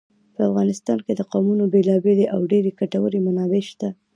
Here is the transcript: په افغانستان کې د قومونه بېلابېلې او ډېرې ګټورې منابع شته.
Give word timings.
په 0.35 0.41
افغانستان 0.49 0.97
کې 1.05 1.13
د 1.15 1.21
قومونه 1.31 1.63
بېلابېلې 1.73 2.25
او 2.33 2.39
ډېرې 2.51 2.71
ګټورې 2.79 3.19
منابع 3.25 3.61
شته. 3.69 3.89